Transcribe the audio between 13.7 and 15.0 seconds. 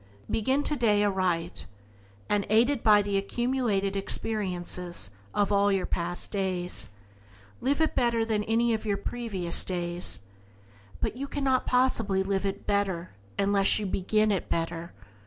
you begin it better.